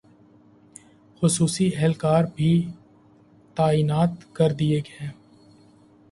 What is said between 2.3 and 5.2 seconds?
بھی تعینات کردیئے ہیں